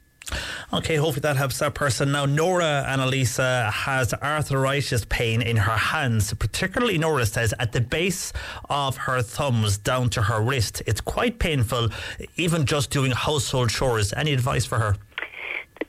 Okay, 0.73 0.97
hopefully 0.97 1.21
that 1.21 1.37
helps 1.37 1.59
that 1.59 1.75
person. 1.75 2.13
Now, 2.13 2.25
Nora 2.25 2.85
Annalisa 2.89 3.71
has 3.71 4.15
arthritis 4.15 5.05
pain 5.05 5.43
in 5.43 5.57
her 5.57 5.77
hands, 5.77 6.33
particularly, 6.35 6.97
Nora 6.97 7.27
says, 7.27 7.53
at 7.59 7.73
the 7.73 7.81
base 7.81 8.33
of 8.71 8.97
her 8.97 9.21
thumbs 9.21 9.77
down 9.77 10.09
to 10.11 10.23
her 10.23 10.41
wrist. 10.41 10.83
It's 10.87 11.01
quite 11.01 11.39
painful, 11.39 11.91
even 12.37 12.65
just 12.65 12.91
doing 12.91 13.11
household 13.11 13.69
chores. 13.71 14.13
Any 14.15 14.33
advice 14.33 14.65
for 14.65 14.79
her? 14.79 14.97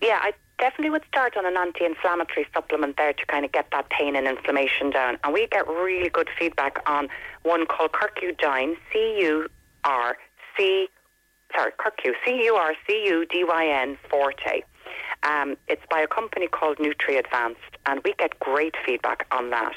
Yeah, 0.02 0.20
I 0.22 0.34
definitely 0.60 0.90
would 0.90 1.06
start 1.08 1.38
on 1.38 1.46
an 1.46 1.56
anti-inflammatory 1.56 2.48
supplement 2.54 2.98
there 2.98 3.14
to 3.14 3.26
kind 3.28 3.46
of 3.46 3.52
get 3.54 3.70
that 3.72 3.90
pain 3.90 4.16
and 4.18 4.28
inflammation 4.28 4.90
down. 4.90 5.18
And 5.24 5.34
we 5.34 5.48
get 5.48 5.68
really 5.68 6.10
good 6.10 6.30
feedback 6.38 6.80
on 6.90 7.08
one 7.44 7.66
called 7.66 7.94
Curcudyn, 7.94 8.76
C-U-R-C 8.92 10.90
sorry, 11.56 11.72
Curcu, 11.74 12.14
C-U-R-C-U-D-Y-N 12.26 13.98
Forte. 14.10 14.62
Um, 15.24 15.56
it's 15.68 15.84
by 15.90 16.02
a 16.02 16.08
company 16.08 16.48
called 16.48 16.78
Nutri 16.78 17.18
Advanced, 17.18 17.78
and 17.86 18.02
we 18.04 18.14
get 18.18 18.40
great 18.40 18.76
feedback 18.86 19.26
on 19.32 19.52
that 19.52 19.74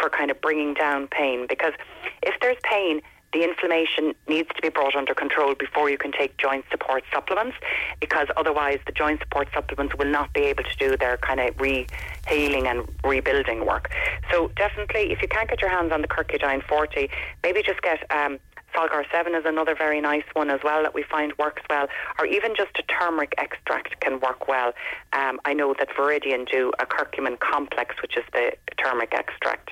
for 0.00 0.08
kind 0.08 0.30
of 0.30 0.40
bringing 0.40 0.74
down 0.74 1.08
pain. 1.08 1.46
Because 1.46 1.74
if 2.22 2.34
there's 2.40 2.56
pain, 2.62 3.02
the 3.32 3.44
inflammation 3.44 4.14
needs 4.28 4.48
to 4.54 4.62
be 4.62 4.70
brought 4.70 4.94
under 4.94 5.12
control 5.12 5.54
before 5.54 5.90
you 5.90 5.98
can 5.98 6.12
take 6.12 6.38
joint 6.38 6.64
support 6.70 7.04
supplements, 7.12 7.56
because 8.00 8.28
otherwise 8.36 8.78
the 8.86 8.92
joint 8.92 9.20
support 9.20 9.48
supplements 9.52 9.94
will 9.98 10.10
not 10.10 10.32
be 10.32 10.42
able 10.42 10.64
to 10.64 10.76
do 10.78 10.96
their 10.96 11.18
kind 11.18 11.40
of 11.40 11.60
re-healing 11.60 12.66
and 12.66 12.88
rebuilding 13.04 13.66
work. 13.66 13.90
So 14.30 14.48
definitely, 14.56 15.12
if 15.12 15.20
you 15.20 15.28
can't 15.28 15.50
get 15.50 15.60
your 15.60 15.70
hands 15.70 15.92
on 15.92 16.00
the 16.00 16.08
Curcudyn 16.08 16.66
Forte, 16.66 17.08
maybe 17.42 17.62
just 17.62 17.82
get 17.82 18.10
um, 18.10 18.38
Solgar 18.76 19.04
7 19.10 19.34
is 19.34 19.44
another 19.46 19.74
very 19.74 20.00
nice 20.00 20.24
one 20.34 20.50
as 20.50 20.60
well 20.62 20.82
that 20.82 20.94
we 20.94 21.02
find 21.02 21.32
works 21.38 21.62
well, 21.70 21.88
or 22.18 22.26
even 22.26 22.54
just 22.54 22.78
a 22.78 22.82
turmeric 22.82 23.32
extract 23.38 23.98
can 24.00 24.20
work 24.20 24.48
well. 24.48 24.72
Um, 25.12 25.40
I 25.44 25.54
know 25.54 25.74
that 25.78 25.88
Viridian 25.90 26.46
do 26.50 26.72
a 26.78 26.84
curcumin 26.84 27.38
complex, 27.40 27.96
which 28.02 28.16
is 28.16 28.24
the 28.32 28.52
turmeric 28.76 29.14
extract. 29.14 29.70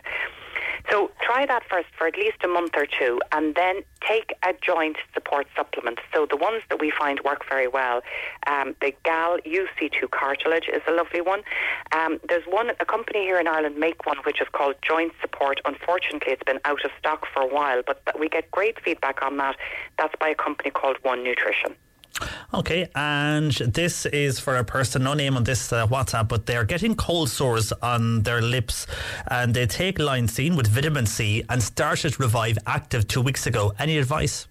So 0.91 1.11
try 1.21 1.47
that 1.47 1.63
first 1.69 1.89
for 1.97 2.07
at 2.07 2.17
least 2.17 2.39
a 2.45 2.49
month 2.49 2.73
or 2.77 2.87
two, 2.87 3.21
and 3.33 3.55
then 3.55 3.83
take 4.07 4.35
a 4.43 4.53
joint 4.61 4.97
support 5.13 5.47
supplement. 5.57 5.99
So 6.13 6.27
the 6.29 6.37
ones 6.37 6.63
that 6.69 6.81
we 6.81 6.91
find 6.91 7.21
work 7.25 7.43
very 7.49 7.69
well, 7.69 8.03
um, 8.47 8.75
the 8.81 8.93
GAL 9.05 9.39
UC2 9.47 10.11
cartilage 10.11 10.69
is 10.73 10.83
a 10.87 10.93
lovely 10.93 11.21
one. 11.21 11.43
Um, 11.93 12.21
there's 12.29 12.45
one, 12.47 12.71
a 12.81 12.85
company 12.85 13.21
here 13.21 13.39
in 13.39 13.47
Ireland 13.47 13.77
make 13.77 14.07
one 14.07 14.19
which 14.25 14.41
is 14.41 14.49
called 14.53 14.75
Joint 14.83 15.13
Support. 15.21 15.61
Unfortunately, 15.65 16.33
it's 16.33 16.45
been 16.45 16.61
out 16.65 16.85
of 16.85 16.91
stock 16.99 17.27
for 17.33 17.43
a 17.43 17.47
while, 17.47 17.83
but 17.87 18.03
we 18.19 18.29
get 18.29 18.51
great 18.51 18.81
feedback 18.81 19.23
on 19.23 19.37
that. 19.39 19.57
That's 19.99 20.15
by 20.21 20.29
a 20.29 20.35
company 20.35 20.71
called 20.71 20.97
One 21.03 21.23
Nutrition. 21.25 21.75
Okay, 22.53 22.89
and 22.95 23.53
this 23.53 24.07
is 24.07 24.39
for 24.39 24.57
a 24.57 24.65
person, 24.65 25.03
no 25.03 25.15
name 25.15 25.37
on 25.37 25.45
this 25.45 25.73
uh, 25.73 25.87
WhatsApp, 25.89 26.29
but 26.29 26.47
they're 26.47 26.65
getting 26.65 26.95
cold 26.95 27.29
sores 27.29 27.73
on 27.83 28.23
their 28.23 28.41
lips 28.41 28.87
and 29.29 29.53
they 29.53 29.67
take 29.67 29.99
Lysine 29.99 30.57
with 30.57 30.69
vitamin 30.69 31.07
C 31.07 31.45
and 31.49 31.63
started 31.63 32.21
Revive 32.21 32.59
Active 32.67 33.09
two 33.09 33.21
weeks 33.21 33.47
ago. 33.47 33.73
Any 33.79 33.99
advice? 33.99 34.47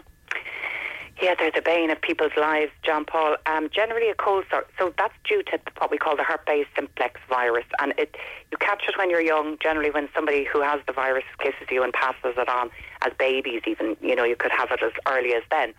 Yeah, 1.23 1.35
they're 1.39 1.51
the 1.55 1.61
bane 1.61 1.89
of 1.89 2.01
people's 2.01 2.35
lives, 2.35 2.73
John 2.83 3.05
Paul. 3.05 3.37
Um, 3.45 3.69
generally, 3.73 4.09
a 4.09 4.13
cold 4.13 4.43
sore. 4.51 4.65
So 4.77 4.93
that's 4.97 5.13
due 5.23 5.41
to 5.43 5.59
what 5.77 5.89
we 5.89 5.97
call 5.97 6.17
the 6.17 6.23
herpes 6.23 6.65
simplex 6.75 7.21
virus, 7.29 7.63
and 7.79 7.93
it 7.97 8.17
you 8.51 8.57
catch 8.57 8.83
it 8.89 8.97
when 8.97 9.09
you're 9.09 9.21
young. 9.21 9.57
Generally, 9.63 9.91
when 9.91 10.09
somebody 10.13 10.43
who 10.43 10.61
has 10.61 10.81
the 10.85 10.91
virus 10.91 11.23
kisses 11.39 11.69
you 11.71 11.81
and 11.81 11.93
passes 11.93 12.35
it 12.37 12.49
on 12.49 12.69
as 13.03 13.13
babies, 13.17 13.61
even 13.65 13.95
you 14.01 14.17
know 14.17 14.25
you 14.25 14.35
could 14.35 14.51
have 14.51 14.69
it 14.71 14.83
as 14.83 14.91
early 15.07 15.33
as 15.33 15.43
then, 15.49 15.73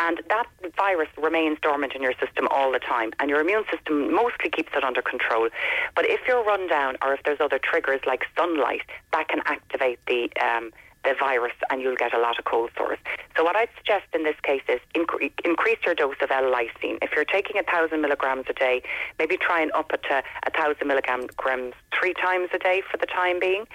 and 0.00 0.22
that 0.28 0.48
virus 0.76 1.08
remains 1.16 1.58
dormant 1.62 1.92
in 1.94 2.02
your 2.02 2.14
system 2.14 2.48
all 2.50 2.72
the 2.72 2.80
time, 2.80 3.12
and 3.20 3.30
your 3.30 3.40
immune 3.40 3.62
system 3.70 4.12
mostly 4.12 4.50
keeps 4.50 4.72
it 4.74 4.82
under 4.82 5.02
control. 5.02 5.50
But 5.94 6.10
if 6.10 6.18
you're 6.26 6.42
run 6.42 6.66
down, 6.68 6.96
or 7.00 7.14
if 7.14 7.22
there's 7.22 7.40
other 7.40 7.60
triggers 7.62 8.00
like 8.08 8.24
sunlight, 8.36 8.82
that 9.12 9.28
can 9.28 9.40
activate 9.46 10.00
the 10.08 10.30
um, 10.42 10.72
the 11.04 11.14
virus 11.18 11.52
and 11.70 11.80
you'll 11.80 11.96
get 11.96 12.14
a 12.14 12.18
lot 12.18 12.38
of 12.38 12.44
cold 12.44 12.70
sores. 12.76 12.98
So 13.36 13.44
what 13.44 13.56
I'd 13.56 13.68
suggest 13.76 14.04
in 14.12 14.24
this 14.24 14.36
case 14.42 14.62
is 14.68 14.80
incre- 14.94 15.32
increase 15.44 15.78
your 15.84 15.94
dose 15.94 16.16
of 16.20 16.30
L-lysine. 16.30 16.98
If 17.02 17.12
you're 17.14 17.24
taking 17.24 17.58
a 17.58 17.62
thousand 17.62 18.02
milligrams 18.02 18.46
a 18.48 18.52
day, 18.52 18.82
maybe 19.18 19.36
try 19.36 19.60
and 19.60 19.72
up 19.72 19.92
it 19.92 20.02
to 20.08 20.22
a 20.46 20.50
thousand 20.50 20.86
milligrams 20.86 21.30
three 21.98 22.14
times 22.14 22.50
a 22.52 22.58
day 22.58 22.82
for 22.90 22.96
the 22.98 23.06
time 23.06 23.40
being. 23.40 23.66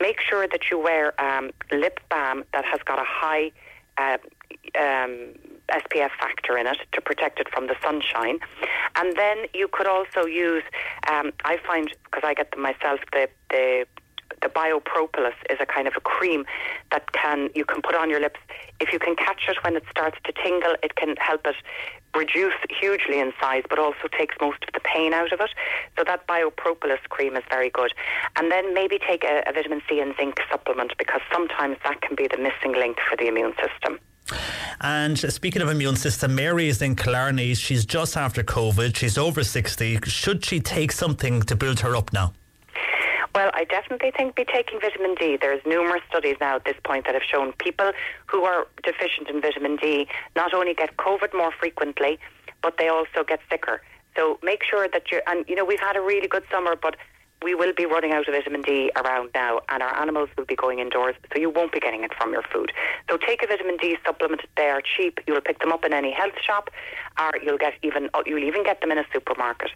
Make 0.00 0.20
sure 0.20 0.48
that 0.48 0.70
you 0.70 0.78
wear 0.78 1.20
um, 1.20 1.50
lip 1.70 2.00
balm 2.08 2.44
that 2.52 2.64
has 2.64 2.80
got 2.84 2.98
a 2.98 3.04
high 3.06 3.52
uh, 3.98 4.16
um, 4.78 5.34
SPF 5.70 6.10
factor 6.18 6.56
in 6.56 6.66
it 6.66 6.78
to 6.92 7.00
protect 7.00 7.40
it 7.40 7.48
from 7.52 7.66
the 7.66 7.76
sunshine. 7.82 8.38
And 8.96 9.16
then 9.16 9.46
you 9.54 9.68
could 9.68 9.86
also 9.86 10.24
use, 10.26 10.64
um, 11.10 11.32
I 11.44 11.58
find, 11.66 11.92
because 12.04 12.22
I 12.24 12.34
get 12.34 12.50
them 12.50 12.62
myself, 12.62 13.00
the, 13.12 13.28
the 13.50 13.86
the 14.42 14.48
biopropolis 14.48 15.34
is 15.48 15.58
a 15.60 15.66
kind 15.66 15.86
of 15.86 15.94
a 15.96 16.00
cream 16.00 16.44
that 16.90 17.12
can 17.12 17.50
you 17.54 17.64
can 17.64 17.82
put 17.82 17.94
on 17.94 18.10
your 18.10 18.20
lips. 18.20 18.40
If 18.80 18.92
you 18.92 18.98
can 18.98 19.16
catch 19.16 19.42
it 19.48 19.56
when 19.62 19.76
it 19.76 19.84
starts 19.90 20.18
to 20.24 20.32
tingle, 20.32 20.74
it 20.82 20.96
can 20.96 21.16
help 21.16 21.46
it 21.46 21.56
reduce 22.14 22.54
hugely 22.68 23.20
in 23.20 23.32
size, 23.40 23.62
but 23.68 23.78
also 23.78 24.08
takes 24.16 24.34
most 24.40 24.64
of 24.66 24.74
the 24.74 24.80
pain 24.80 25.12
out 25.12 25.32
of 25.32 25.40
it. 25.40 25.50
So 25.96 26.04
that 26.04 26.26
biopropolis 26.26 27.02
cream 27.08 27.36
is 27.36 27.44
very 27.48 27.70
good. 27.70 27.92
And 28.36 28.50
then 28.50 28.74
maybe 28.74 28.98
take 28.98 29.24
a, 29.24 29.42
a 29.46 29.52
vitamin 29.52 29.82
C 29.88 30.00
and 30.00 30.14
zinc 30.16 30.36
supplement 30.50 30.92
because 30.98 31.20
sometimes 31.32 31.76
that 31.84 32.00
can 32.00 32.16
be 32.16 32.26
the 32.26 32.38
missing 32.38 32.72
link 32.72 32.98
for 33.08 33.16
the 33.16 33.28
immune 33.28 33.54
system. 33.62 34.00
And 34.80 35.18
speaking 35.18 35.60
of 35.62 35.68
immune 35.68 35.96
system, 35.96 36.34
Mary 36.34 36.68
is 36.68 36.80
in 36.80 36.96
Killarney. 36.96 37.54
She's 37.54 37.84
just 37.84 38.16
after 38.16 38.42
COVID. 38.42 38.96
She's 38.96 39.18
over 39.18 39.44
60. 39.44 40.00
Should 40.04 40.44
she 40.44 40.60
take 40.60 40.92
something 40.92 41.42
to 41.42 41.56
build 41.56 41.80
her 41.80 41.96
up 41.96 42.12
now? 42.12 42.32
Well, 43.34 43.50
I 43.54 43.64
definitely 43.64 44.10
think 44.10 44.34
be 44.34 44.44
taking 44.44 44.80
vitamin 44.80 45.14
D. 45.14 45.38
There's 45.40 45.64
numerous 45.64 46.02
studies 46.08 46.36
now 46.40 46.56
at 46.56 46.64
this 46.64 46.76
point 46.84 47.06
that 47.06 47.14
have 47.14 47.22
shown 47.22 47.52
people 47.52 47.92
who 48.26 48.42
are 48.42 48.66
deficient 48.82 49.28
in 49.28 49.40
vitamin 49.40 49.76
D 49.76 50.08
not 50.34 50.52
only 50.52 50.74
get 50.74 50.96
COVID 50.96 51.32
more 51.32 51.52
frequently, 51.52 52.18
but 52.62 52.76
they 52.78 52.88
also 52.88 53.24
get 53.26 53.40
sicker. 53.48 53.82
So 54.16 54.38
make 54.42 54.64
sure 54.64 54.88
that 54.92 55.10
you're, 55.12 55.22
and 55.28 55.48
you 55.48 55.54
know, 55.54 55.64
we've 55.64 55.80
had 55.80 55.96
a 55.96 56.00
really 56.00 56.26
good 56.26 56.42
summer, 56.50 56.74
but 56.74 56.96
we 57.42 57.54
will 57.54 57.72
be 57.74 57.86
running 57.86 58.12
out 58.12 58.28
of 58.28 58.34
vitamin 58.34 58.62
D 58.62 58.90
around 58.96 59.30
now, 59.34 59.60
and 59.70 59.82
our 59.82 59.96
animals 59.96 60.28
will 60.36 60.44
be 60.44 60.56
going 60.56 60.78
indoors, 60.78 61.14
so 61.32 61.40
you 61.40 61.48
won't 61.48 61.72
be 61.72 61.80
getting 61.80 62.04
it 62.04 62.12
from 62.14 62.32
your 62.32 62.42
food. 62.42 62.72
So 63.08 63.16
take 63.16 63.42
a 63.42 63.46
vitamin 63.46 63.76
D 63.78 63.96
supplement. 64.04 64.42
They 64.56 64.68
are 64.68 64.82
cheap. 64.82 65.20
You'll 65.26 65.40
pick 65.40 65.60
them 65.60 65.72
up 65.72 65.84
in 65.84 65.94
any 65.94 66.12
health 66.12 66.34
shop, 66.44 66.68
or 67.18 67.32
you'll 67.42 67.58
get 67.58 67.74
even 67.82 68.10
you'll 68.26 68.44
even 68.44 68.64
get 68.64 68.80
them 68.80 68.90
in 68.90 68.98
a 68.98 69.04
supermarket. 69.12 69.70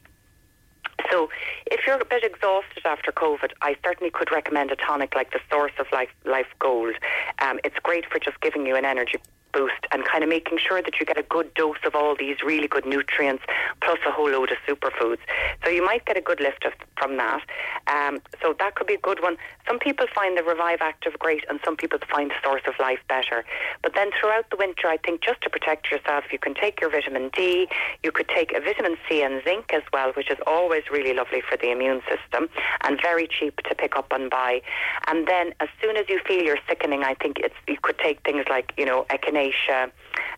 So, 1.10 1.28
if 1.66 1.86
you're 1.86 2.00
a 2.00 2.04
bit 2.04 2.24
exhausted 2.24 2.84
after 2.84 3.12
COVID, 3.12 3.52
I 3.62 3.76
certainly 3.84 4.10
could 4.10 4.30
recommend 4.30 4.70
a 4.70 4.76
tonic 4.76 5.14
like 5.14 5.32
the 5.32 5.40
Source 5.50 5.72
of 5.78 5.86
Life, 5.92 6.10
Life 6.24 6.46
Gold. 6.58 6.94
Um, 7.40 7.58
it's 7.64 7.76
great 7.82 8.04
for 8.10 8.18
just 8.18 8.40
giving 8.40 8.66
you 8.66 8.76
an 8.76 8.84
energy 8.84 9.18
boost 9.54 9.86
and 9.92 10.04
kind 10.04 10.22
of 10.24 10.28
making 10.28 10.58
sure 10.58 10.82
that 10.82 10.98
you 10.98 11.06
get 11.06 11.16
a 11.16 11.22
good 11.22 11.54
dose 11.54 11.78
of 11.86 11.94
all 11.94 12.16
these 12.18 12.36
really 12.44 12.68
good 12.68 12.84
nutrients 12.84 13.44
plus 13.80 13.98
a 14.06 14.10
whole 14.10 14.30
load 14.30 14.50
of 14.50 14.58
superfoods. 14.66 15.20
So 15.62 15.70
you 15.70 15.84
might 15.84 16.04
get 16.04 16.16
a 16.16 16.20
good 16.20 16.40
lift 16.40 16.64
of, 16.64 16.72
from 16.98 17.16
that. 17.16 17.42
Um, 17.86 18.20
so 18.42 18.54
that 18.58 18.74
could 18.74 18.86
be 18.86 18.94
a 18.94 18.98
good 18.98 19.22
one. 19.22 19.36
Some 19.66 19.78
people 19.78 20.06
find 20.14 20.36
the 20.36 20.42
Revive 20.42 20.80
Active 20.80 21.18
great 21.18 21.44
and 21.48 21.60
some 21.64 21.76
people 21.76 21.98
find 22.10 22.30
the 22.30 22.34
Source 22.42 22.62
of 22.66 22.74
Life 22.80 22.98
better. 23.08 23.44
But 23.82 23.94
then 23.94 24.10
throughout 24.20 24.50
the 24.50 24.56
winter, 24.56 24.88
I 24.88 24.96
think 24.98 25.22
just 25.22 25.40
to 25.42 25.50
protect 25.50 25.90
yourself, 25.90 26.24
you 26.32 26.38
can 26.38 26.54
take 26.54 26.80
your 26.80 26.90
vitamin 26.90 27.30
D, 27.34 27.68
you 28.02 28.10
could 28.10 28.28
take 28.28 28.52
a 28.52 28.60
vitamin 28.60 28.96
C 29.08 29.22
and 29.22 29.42
zinc 29.44 29.72
as 29.72 29.82
well, 29.92 30.12
which 30.12 30.30
is 30.30 30.38
always 30.46 30.82
really 30.90 31.14
lovely 31.14 31.40
for 31.48 31.56
the 31.56 31.70
immune 31.70 32.02
system 32.08 32.48
and 32.82 33.00
very 33.00 33.28
cheap 33.28 33.56
to 33.68 33.74
pick 33.74 33.96
up 33.96 34.12
and 34.12 34.30
buy. 34.30 34.60
And 35.06 35.26
then 35.26 35.54
as 35.60 35.68
soon 35.80 35.96
as 35.96 36.08
you 36.08 36.20
feel 36.26 36.42
you're 36.42 36.58
sickening, 36.68 37.04
I 37.04 37.14
think 37.14 37.38
it's 37.38 37.54
you 37.68 37.78
could 37.80 37.98
take 37.98 38.20
things 38.24 38.44
like, 38.50 38.72
you 38.76 38.84
know, 38.84 39.06
echinacea, 39.10 39.43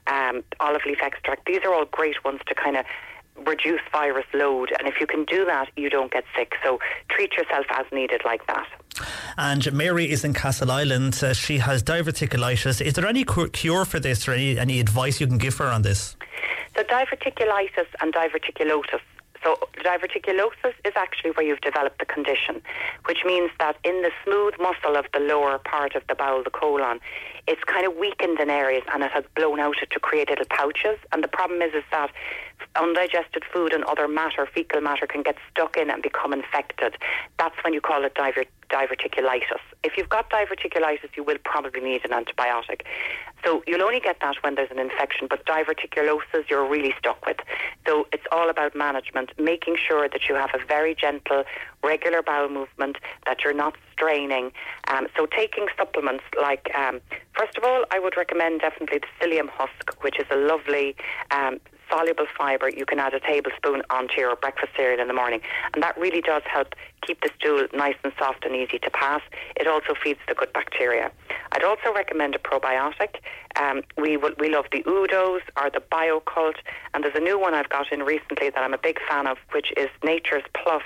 um, 0.06 0.42
olive 0.60 0.82
leaf 0.86 0.98
extract. 1.02 1.46
These 1.46 1.60
are 1.64 1.72
all 1.74 1.84
great 1.84 2.24
ones 2.24 2.40
to 2.46 2.54
kind 2.54 2.76
of 2.76 2.84
reduce 3.46 3.80
virus 3.92 4.26
load. 4.32 4.72
And 4.78 4.88
if 4.88 5.00
you 5.00 5.06
can 5.06 5.24
do 5.24 5.44
that, 5.44 5.68
you 5.76 5.90
don't 5.90 6.10
get 6.10 6.24
sick. 6.36 6.54
So 6.64 6.78
treat 7.08 7.32
yourself 7.34 7.66
as 7.70 7.86
needed 7.92 8.22
like 8.24 8.46
that. 8.46 8.66
And 9.36 9.70
Mary 9.72 10.10
is 10.10 10.24
in 10.24 10.32
Castleisland. 10.32 11.22
Uh, 11.22 11.34
she 11.34 11.58
has 11.58 11.82
diverticulitis. 11.82 12.80
Is 12.80 12.94
there 12.94 13.06
any 13.06 13.24
cure 13.52 13.84
for 13.84 14.00
this 14.00 14.26
or 14.26 14.32
any, 14.32 14.58
any 14.58 14.80
advice 14.80 15.20
you 15.20 15.26
can 15.26 15.38
give 15.38 15.56
her 15.58 15.66
on 15.66 15.82
this? 15.82 16.16
So 16.74 16.82
diverticulitis 16.84 17.86
and 18.00 18.14
diverticulosis 18.14 19.00
so 19.46 19.56
diverticulosis 19.84 20.74
is 20.84 20.92
actually 20.96 21.30
where 21.30 21.46
you've 21.46 21.60
developed 21.60 22.00
the 22.00 22.04
condition, 22.04 22.60
which 23.04 23.18
means 23.24 23.50
that 23.60 23.76
in 23.84 24.02
the 24.02 24.10
smooth 24.24 24.54
muscle 24.58 24.96
of 24.96 25.06
the 25.14 25.20
lower 25.20 25.58
part 25.58 25.94
of 25.94 26.02
the 26.08 26.16
bowel, 26.16 26.42
the 26.42 26.50
colon, 26.50 26.98
it's 27.46 27.62
kind 27.64 27.86
of 27.86 27.94
weakened 27.96 28.40
in 28.40 28.50
areas 28.50 28.82
and 28.92 29.04
it 29.04 29.12
has 29.12 29.22
blown 29.36 29.60
out 29.60 29.76
to 29.88 30.00
create 30.00 30.30
little 30.30 30.46
pouches. 30.50 30.98
And 31.12 31.22
the 31.22 31.28
problem 31.28 31.62
is, 31.62 31.74
is 31.74 31.84
that 31.92 32.10
undigested 32.74 33.42
food 33.52 33.72
and 33.72 33.84
other 33.84 34.08
matter, 34.08 34.46
fecal 34.52 34.80
matter, 34.80 35.06
can 35.06 35.22
get 35.22 35.36
stuck 35.50 35.76
in 35.76 35.90
and 35.90 36.02
become 36.02 36.32
infected. 36.32 36.96
That's 37.38 37.56
when 37.62 37.72
you 37.72 37.80
call 37.80 38.04
it 38.04 38.14
divert- 38.14 38.48
diverticulitis. 38.68 39.60
If 39.82 39.96
you've 39.96 40.08
got 40.08 40.30
diverticulitis, 40.30 41.16
you 41.16 41.24
will 41.24 41.38
probably 41.44 41.80
need 41.80 42.04
an 42.04 42.10
antibiotic. 42.10 42.82
So 43.44 43.62
you'll 43.66 43.82
only 43.82 44.00
get 44.00 44.18
that 44.20 44.36
when 44.42 44.56
there's 44.56 44.70
an 44.70 44.78
infection, 44.78 45.28
but 45.28 45.44
diverticulosis 45.46 46.48
you're 46.48 46.66
really 46.66 46.94
stuck 46.98 47.24
with. 47.26 47.36
So 47.86 48.08
it's 48.12 48.24
all 48.32 48.50
about 48.50 48.74
management, 48.74 49.30
making 49.38 49.76
sure 49.86 50.08
that 50.08 50.28
you 50.28 50.34
have 50.34 50.50
a 50.54 50.64
very 50.66 50.94
gentle, 50.94 51.44
regular 51.84 52.22
bowel 52.22 52.48
movement, 52.48 52.96
that 53.26 53.44
you're 53.44 53.54
not 53.54 53.76
straining. 53.92 54.52
Um, 54.88 55.06
so 55.16 55.26
taking 55.26 55.66
supplements 55.76 56.24
like, 56.40 56.70
um, 56.74 57.00
first 57.34 57.56
of 57.56 57.64
all, 57.64 57.84
I 57.90 57.98
would 57.98 58.16
recommend 58.16 58.60
definitely 58.60 58.98
the 58.98 59.06
psyllium 59.20 59.48
husk, 59.48 59.94
which 60.02 60.18
is 60.18 60.26
a 60.30 60.36
lovely 60.36 60.96
um, 61.30 61.60
soluble 61.90 62.26
fibre, 62.36 62.68
you 62.68 62.86
can 62.86 62.98
add 62.98 63.14
a 63.14 63.20
tablespoon 63.20 63.82
onto 63.90 64.20
your 64.20 64.36
breakfast 64.36 64.72
cereal 64.76 65.00
in 65.00 65.08
the 65.08 65.14
morning. 65.14 65.40
And 65.74 65.82
that 65.82 65.96
really 65.98 66.20
does 66.20 66.42
help 66.44 66.74
keep 67.02 67.20
the 67.20 67.30
stool 67.38 67.66
nice 67.72 67.96
and 68.02 68.12
soft 68.18 68.44
and 68.44 68.54
easy 68.54 68.78
to 68.78 68.90
pass. 68.90 69.22
It 69.56 69.66
also 69.66 69.94
feeds 70.02 70.20
the 70.28 70.34
good 70.34 70.52
bacteria. 70.52 71.12
I'd 71.52 71.64
also 71.64 71.92
recommend 71.94 72.34
a 72.34 72.38
probiotic. 72.38 73.16
Um, 73.60 73.82
we 73.96 74.16
we 74.16 74.50
love 74.50 74.66
the 74.70 74.82
Udos 74.82 75.40
or 75.56 75.70
the 75.70 75.80
Bio-Kult, 75.90 76.56
and 76.92 77.02
there's 77.02 77.14
a 77.14 77.20
new 77.20 77.38
one 77.38 77.54
I've 77.54 77.68
got 77.68 77.90
in 77.90 78.02
recently 78.02 78.50
that 78.50 78.58
I'm 78.62 78.74
a 78.74 78.78
big 78.78 78.98
fan 79.08 79.26
of, 79.26 79.38
which 79.52 79.72
is 79.76 79.88
Nature's 80.04 80.44
Plus 80.54 80.82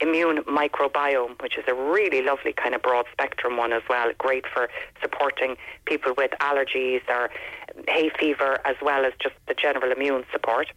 Immune 0.00 0.38
Microbiome, 0.44 1.40
which 1.42 1.58
is 1.58 1.64
a 1.68 1.74
really 1.74 2.22
lovely 2.22 2.52
kind 2.52 2.74
of 2.74 2.82
broad 2.82 3.06
spectrum 3.12 3.56
one 3.56 3.72
as 3.72 3.82
well. 3.88 4.10
Great 4.18 4.44
for 4.46 4.68
supporting 5.00 5.56
people 5.84 6.14
with 6.16 6.30
allergies 6.40 7.02
or 7.08 7.30
hay 7.88 8.10
fever, 8.18 8.58
as 8.64 8.76
well 8.80 9.04
as 9.04 9.12
just 9.22 9.34
the 9.48 9.54
general 9.54 9.92
immune 9.92 10.24
support. 10.32 10.72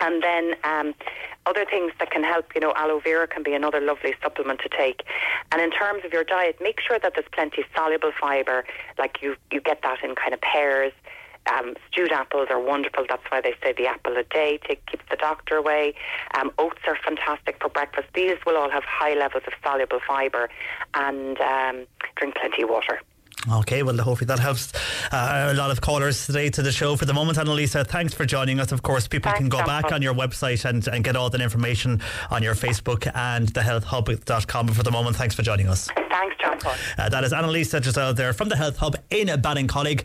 And 0.00 0.22
then 0.22 0.54
um, 0.64 0.94
other 1.46 1.64
things 1.64 1.92
that 1.98 2.10
can 2.10 2.24
help, 2.24 2.54
you 2.54 2.60
know, 2.60 2.72
aloe 2.76 3.00
vera 3.00 3.26
can 3.26 3.42
be 3.42 3.54
another 3.54 3.80
lovely 3.80 4.14
supplement 4.22 4.60
to 4.60 4.68
take. 4.68 5.02
And 5.52 5.60
in 5.60 5.70
terms 5.70 6.04
of 6.04 6.12
your 6.12 6.24
diet, 6.24 6.58
make 6.60 6.80
sure 6.80 6.98
that 6.98 7.14
there's 7.14 7.28
plenty 7.32 7.62
of 7.62 7.68
soluble 7.74 8.12
fibre, 8.20 8.64
like 8.98 9.22
you, 9.22 9.36
you 9.50 9.60
get 9.60 9.82
that 9.82 10.02
in 10.02 10.14
kind 10.14 10.34
of 10.34 10.40
pears. 10.40 10.92
Um, 11.52 11.76
stewed 11.88 12.10
apples 12.10 12.48
are 12.50 12.60
wonderful. 12.60 13.04
That's 13.08 13.22
why 13.28 13.40
they 13.40 13.54
say 13.62 13.72
the 13.72 13.86
apple 13.86 14.16
a 14.16 14.24
day 14.24 14.58
take, 14.66 14.84
keeps 14.86 15.04
the 15.08 15.16
doctor 15.16 15.56
away. 15.56 15.94
Um, 16.36 16.50
oats 16.58 16.80
are 16.88 16.98
fantastic 17.04 17.58
for 17.60 17.68
breakfast. 17.68 18.08
These 18.14 18.36
will 18.44 18.56
all 18.56 18.70
have 18.70 18.82
high 18.82 19.14
levels 19.14 19.44
of 19.46 19.52
soluble 19.62 20.00
fibre 20.06 20.50
and 20.94 21.40
um, 21.40 21.86
drink 22.16 22.34
plenty 22.34 22.62
of 22.62 22.70
water. 22.70 23.00
Okay, 23.50 23.82
well, 23.82 23.96
hopefully 23.98 24.26
that 24.26 24.38
helps 24.38 24.72
uh, 25.12 25.52
a 25.52 25.54
lot 25.54 25.70
of 25.70 25.80
callers 25.80 26.26
today 26.26 26.50
to 26.50 26.62
the 26.62 26.72
show. 26.72 26.96
For 26.96 27.04
the 27.04 27.14
moment, 27.14 27.38
Annalisa, 27.38 27.86
thanks 27.86 28.12
for 28.12 28.26
joining 28.26 28.58
us. 28.58 28.72
Of 28.72 28.82
course, 28.82 29.06
people 29.06 29.30
thanks, 29.30 29.38
can 29.38 29.48
go 29.48 29.64
back 29.64 29.92
on 29.92 30.02
your 30.02 30.14
website 30.14 30.64
and, 30.64 30.86
and 30.88 31.04
get 31.04 31.14
all 31.14 31.30
that 31.30 31.40
information 31.40 32.00
on 32.30 32.42
your 32.42 32.54
Facebook 32.54 33.10
and 33.14 33.52
thehealthhub.com. 33.52 34.66
But 34.66 34.74
for 34.74 34.82
the 34.82 34.90
moment, 34.90 35.16
thanks 35.16 35.34
for 35.34 35.42
joining 35.42 35.68
us. 35.68 35.88
Thanks, 36.08 36.36
John 36.40 36.58
Paul. 36.58 36.74
Uh, 36.98 37.08
that 37.08 37.22
is 37.24 37.32
Annalisa 37.32 37.82
Giselle 37.82 38.14
there 38.14 38.32
from 38.32 38.48
the 38.48 38.56
Health 38.56 38.78
Hub 38.78 38.96
in 39.10 39.28
Ballincollig. 39.28 40.04